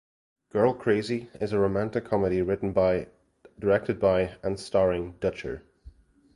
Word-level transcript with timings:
"Girl 0.51 0.73
Crazy" 0.73 1.29
is 1.39 1.53
a 1.53 1.59
romantic 1.59 2.05
comedy 2.05 2.41
written 2.41 2.71
by, 2.71 3.05
directed 3.59 3.99
by, 3.99 4.31
and 4.41 4.59
starring 4.59 5.13
Dutcher. 5.19 5.61